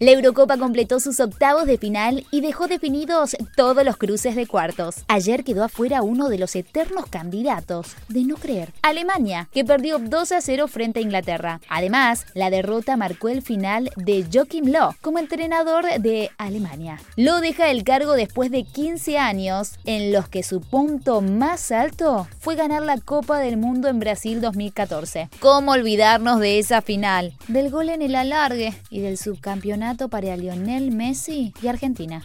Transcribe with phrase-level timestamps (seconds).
[0.00, 4.96] La Eurocopa completó sus octavos de final y dejó definidos todos los cruces de cuartos.
[5.06, 10.32] Ayer quedó afuera uno de los eternos candidatos de no creer, Alemania, que perdió 2
[10.32, 11.60] a 0 frente a Inglaterra.
[11.68, 17.00] Además, la derrota marcó el final de Joachim Löw como entrenador de Alemania.
[17.14, 22.26] Löw deja el cargo después de 15 años en los que su punto más alto
[22.40, 25.28] fue ganar la Copa del Mundo en Brasil 2014.
[25.38, 27.34] ¿Cómo olvidarnos de esa final?
[27.46, 32.22] Del gol en el alargue y del subcampeonato para Lionel Messi y Argentina.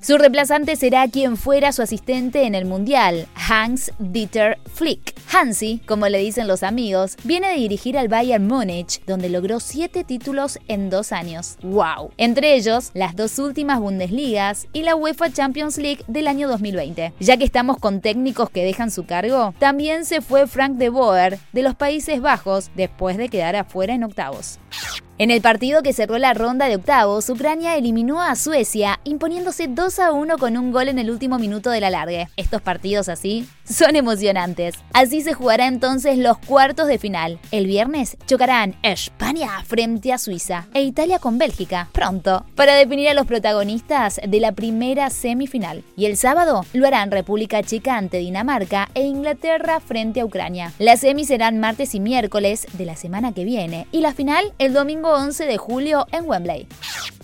[0.00, 5.14] Su reemplazante será quien fuera su asistente en el Mundial, Hans Dieter Flick.
[5.30, 10.04] Hansi, como le dicen los amigos, viene de dirigir al Bayern Múnich, donde logró siete
[10.04, 11.56] títulos en dos años.
[11.62, 12.10] ¡Wow!
[12.16, 17.12] Entre ellos, las dos últimas Bundesligas y la UEFA Champions League del año 2020.
[17.20, 21.38] Ya que estamos con técnicos que dejan su cargo, también se fue Frank de Boer
[21.52, 24.58] de los Países Bajos después de quedar afuera en octavos.
[25.22, 30.00] En el partido que cerró la ronda de octavos, Ucrania eliminó a Suecia, imponiéndose 2
[30.00, 32.26] a 1 con un gol en el último minuto del alargue.
[32.36, 34.74] Estos partidos así son emocionantes.
[34.92, 37.38] Así se jugará entonces los cuartos de final.
[37.52, 43.14] El viernes chocarán España frente a Suiza e Italia con Bélgica, pronto, para definir a
[43.14, 45.84] los protagonistas de la primera semifinal.
[45.96, 50.72] Y el sábado lo harán República Checa ante Dinamarca e Inglaterra frente a Ucrania.
[50.80, 54.72] Las semis serán martes y miércoles de la semana que viene y la final el
[54.72, 56.68] domingo 11 de julio en Wembley.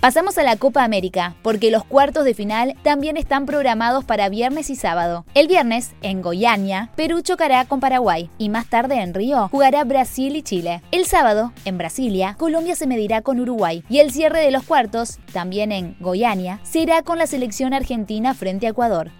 [0.00, 4.70] Pasamos a la Copa América, porque los cuartos de final también están programados para viernes
[4.70, 5.24] y sábado.
[5.34, 10.36] El viernes, en Goiânia, Perú chocará con Paraguay y más tarde en Río jugará Brasil
[10.36, 10.82] y Chile.
[10.92, 15.18] El sábado, en Brasilia, Colombia se medirá con Uruguay y el cierre de los cuartos,
[15.32, 19.10] también en Goiânia, será con la selección argentina frente a Ecuador.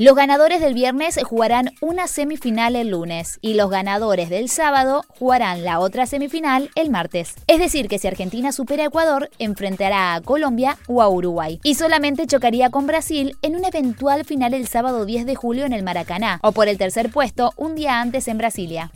[0.00, 5.62] Los ganadores del viernes jugarán una semifinal el lunes y los ganadores del sábado jugarán
[5.62, 7.34] la otra semifinal el martes.
[7.46, 11.60] Es decir, que si Argentina supera a Ecuador, enfrentará a Colombia o a Uruguay.
[11.64, 15.74] Y solamente chocaría con Brasil en una eventual final el sábado 10 de julio en
[15.74, 18.90] el Maracaná, o por el tercer puesto un día antes en Brasilia.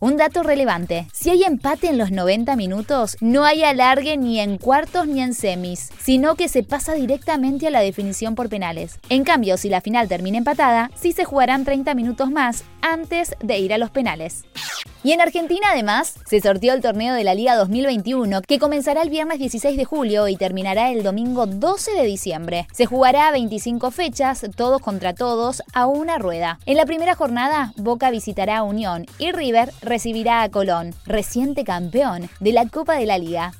[0.00, 4.56] Un dato relevante, si hay empate en los 90 minutos, no hay alargue ni en
[4.56, 9.00] cuartos ni en semis, sino que se pasa directamente a la definición por penales.
[9.08, 13.58] En cambio, si la final termina empatada, sí se jugarán 30 minutos más antes de
[13.58, 14.44] ir a los penales.
[15.04, 19.10] Y en Argentina además se sortió el torneo de la Liga 2021 que comenzará el
[19.10, 22.66] viernes 16 de julio y terminará el domingo 12 de diciembre.
[22.72, 26.58] Se jugará 25 fechas, todos contra todos, a una rueda.
[26.66, 32.28] En la primera jornada, Boca visitará a Unión y River recibirá a Colón, reciente campeón
[32.40, 33.52] de la Copa de la Liga.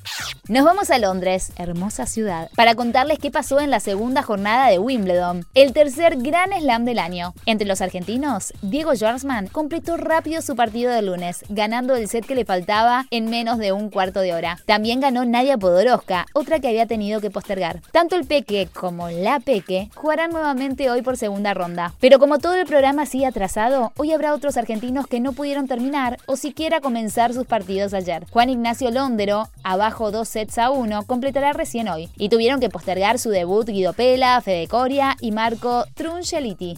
[0.49, 4.79] Nos vamos a Londres, hermosa ciudad, para contarles qué pasó en la segunda jornada de
[4.79, 7.35] Wimbledon, el tercer gran slam del año.
[7.45, 12.33] Entre los argentinos, Diego Schwartzman completó rápido su partido de lunes, ganando el set que
[12.33, 14.57] le faltaba en menos de un cuarto de hora.
[14.65, 17.83] También ganó Nadia Podoroska, otra que había tenido que postergar.
[17.91, 21.93] Tanto el Peque como la Peque jugarán nuevamente hoy por segunda ronda.
[21.99, 26.17] Pero como todo el programa sigue atrasado, hoy habrá otros argentinos que no pudieron terminar
[26.25, 28.25] o siquiera comenzar sus partidos ayer.
[28.31, 33.29] Juan Ignacio Londero, abajo 12 a 1, completará recién hoy, y tuvieron que postergar su
[33.29, 36.77] debut Guido Pela, Fede Coria y Marco Truncelliti.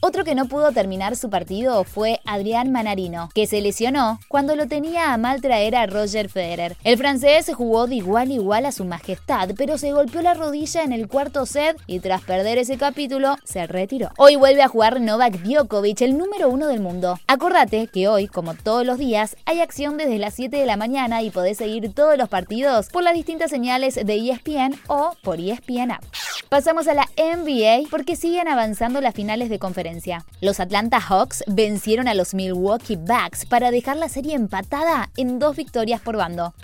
[0.00, 4.66] Otro que no pudo terminar su partido fue Adrián Manarino, que se lesionó cuando lo
[4.66, 6.76] tenía a mal traer a Roger Federer.
[6.84, 10.82] El francés jugó de igual a igual a su majestad, pero se golpeó la rodilla
[10.82, 14.10] en el cuarto set y tras perder ese capítulo se retiró.
[14.18, 17.18] Hoy vuelve a jugar Novak Djokovic, el número uno del mundo.
[17.26, 21.22] Acordate que hoy, como todos los días, hay acción desde las 7 de la mañana
[21.22, 25.92] y podés seguir todos los partidos por las distintas señales de ESPN o por ESPN
[25.92, 26.04] App.
[26.52, 30.26] Pasamos a la NBA porque siguen avanzando las finales de conferencia.
[30.42, 35.56] Los Atlanta Hawks vencieron a los Milwaukee Bucks para dejar la serie empatada en dos
[35.56, 36.54] victorias por bando.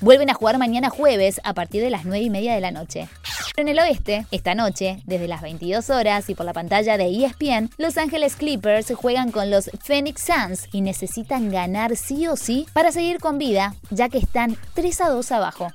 [0.00, 3.08] Vuelven a jugar mañana jueves a partir de las 9 y media de la noche.
[3.56, 7.70] En el oeste, esta noche, desde las 22 horas y por la pantalla de ESPN,
[7.76, 12.92] Los Ángeles Clippers juegan con los Phoenix Suns y necesitan ganar sí o sí para
[12.92, 15.70] seguir con vida, ya que están 3 a 2 abajo.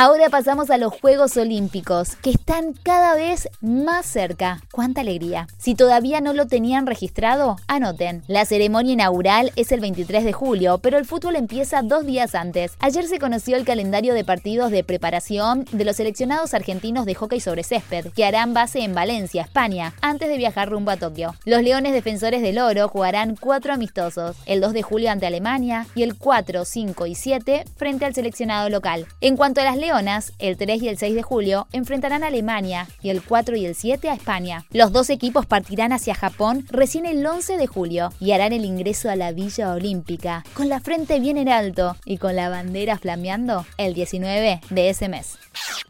[0.00, 4.60] Ahora pasamos a los Juegos Olímpicos, que están cada vez más cerca.
[4.70, 5.48] ¡Cuánta alegría!
[5.58, 8.22] Si todavía no lo tenían registrado, anoten.
[8.28, 12.76] La ceremonia inaugural es el 23 de julio, pero el fútbol empieza dos días antes.
[12.78, 17.40] Ayer se conoció el calendario de partidos de preparación de los seleccionados argentinos de hockey
[17.40, 21.34] sobre césped, que harán base en Valencia, España, antes de viajar rumbo a Tokio.
[21.44, 26.04] Los Leones Defensores del Oro jugarán cuatro amistosos, el 2 de julio ante Alemania y
[26.04, 29.04] el 4, 5 y 7 frente al seleccionado local.
[29.20, 32.86] En cuanto a las Leonas, el 3 y el 6 de julio, enfrentarán a Alemania
[33.00, 34.66] y el 4 y el 7 a España.
[34.70, 39.08] Los dos equipos partirán hacia Japón recién el 11 de julio y harán el ingreso
[39.08, 43.64] a la Villa Olímpica, con la frente bien en alto y con la bandera flameando
[43.78, 45.38] el 19 de ese mes.